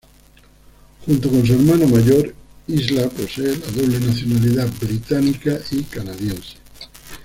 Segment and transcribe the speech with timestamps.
[1.05, 2.33] Junto con su hermana mayor,
[2.67, 6.57] Isla posee la doble nacionalidad británica y canadiense.